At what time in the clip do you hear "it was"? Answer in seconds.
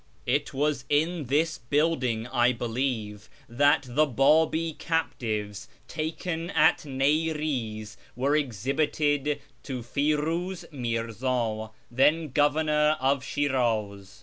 0.25-0.83